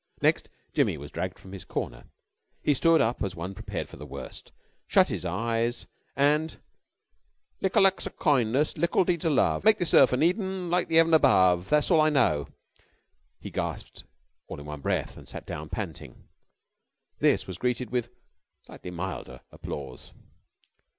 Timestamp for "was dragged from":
0.97-1.51